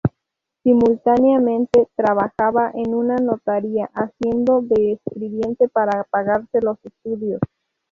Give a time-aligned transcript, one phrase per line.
[0.63, 7.39] Simultáneamente trabajaba en una notaría, haciendo de escribiente para pagarse los estudios.